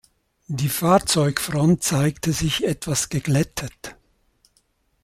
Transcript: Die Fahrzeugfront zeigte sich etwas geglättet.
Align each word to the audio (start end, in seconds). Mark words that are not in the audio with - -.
Die 0.47 0.67
Fahrzeugfront 0.69 1.83
zeigte 1.83 2.33
sich 2.33 2.65
etwas 2.65 3.09
geglättet. 3.09 3.95